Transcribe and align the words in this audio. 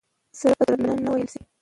سره 0.39 0.53
به 0.59 0.65
دروند 0.75 1.01
نه 1.03 1.11
وېل 1.15 1.27
شي. 1.33 1.39